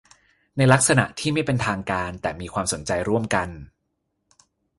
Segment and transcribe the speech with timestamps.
[0.57, 3.49] ในลักษณะที่ไม่เป็นทางการแต่มีความสนใจร่วมกัน